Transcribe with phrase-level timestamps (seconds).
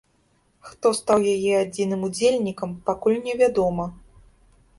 [0.69, 3.85] Хто стаў яе адзіным удзельнікам, пакуль не вядома.